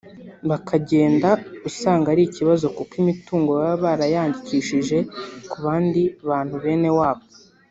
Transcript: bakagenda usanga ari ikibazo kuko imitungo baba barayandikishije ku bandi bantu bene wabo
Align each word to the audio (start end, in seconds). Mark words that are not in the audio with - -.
bakagenda 0.49 1.29
usanga 1.69 2.05
ari 2.13 2.23
ikibazo 2.25 2.65
kuko 2.77 2.93
imitungo 3.01 3.49
baba 3.61 3.75
barayandikishije 3.83 4.97
ku 5.49 5.57
bandi 5.65 6.01
bantu 6.29 6.55
bene 6.63 6.89
wabo 6.99 7.23